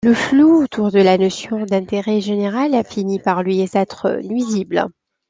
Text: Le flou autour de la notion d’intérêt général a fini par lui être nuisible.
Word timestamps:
Le 0.03 0.15
flou 0.15 0.63
autour 0.63 0.89
de 0.91 0.97
la 0.99 1.15
notion 1.19 1.63
d’intérêt 1.63 2.21
général 2.21 2.73
a 2.73 2.83
fini 2.83 3.19
par 3.19 3.43
lui 3.43 3.63
être 3.75 4.19
nuisible. 4.23 4.87